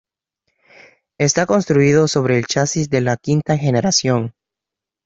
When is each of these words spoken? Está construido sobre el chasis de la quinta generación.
Está 1.19 1.45
construido 1.45 2.07
sobre 2.07 2.39
el 2.39 2.47
chasis 2.47 2.89
de 2.89 3.01
la 3.01 3.17
quinta 3.17 3.55
generación. 3.55 4.33